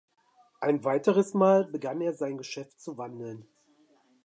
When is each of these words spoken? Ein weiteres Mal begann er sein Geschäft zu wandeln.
Ein 0.61 0.83
weiteres 0.83 1.35
Mal 1.35 1.63
begann 1.65 2.01
er 2.01 2.15
sein 2.15 2.39
Geschäft 2.39 2.81
zu 2.81 2.97
wandeln. 2.97 3.45